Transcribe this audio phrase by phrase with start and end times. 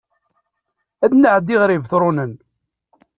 [1.03, 2.33] Ad nɛeddi ɣer Ibetṛunen